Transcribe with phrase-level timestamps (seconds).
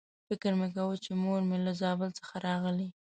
[0.27, 2.87] فکر مې کاوه چې مور مې له زابل څخه راغلې.